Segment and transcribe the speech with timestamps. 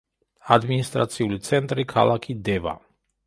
[0.55, 2.77] ადმინისტრაციული ცენტრი ქალაქი დევა.